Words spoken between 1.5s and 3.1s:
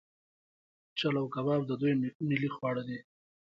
د دوی ملي خواړه دي.